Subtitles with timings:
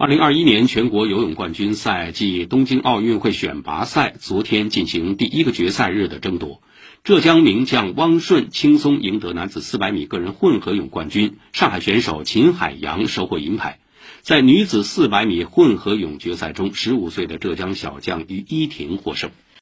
[0.00, 6.62] 二零二一年全国游泳冠军赛暨东京奥运会选拔赛昨天进行第一个决赛日的争夺，
[7.02, 13.80] 浙江名将汪顺轻松赢得男子四百米个人混合泳冠军，上海选手秦海洋收获银牌。
[14.20, 19.32] 在女子四百米混合泳决赛中，十五岁的浙江小将于依婷获胜。